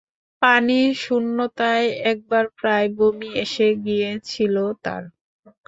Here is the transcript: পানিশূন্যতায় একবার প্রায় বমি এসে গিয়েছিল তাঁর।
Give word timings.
পানিশূন্যতায় 0.41 1.87
একবার 2.11 2.45
প্রায় 2.59 2.87
বমি 2.97 3.29
এসে 3.43 3.67
গিয়েছিল 3.85 4.55
তাঁর। 4.83 5.03